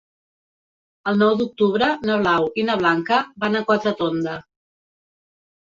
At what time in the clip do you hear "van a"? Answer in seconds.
3.45-3.65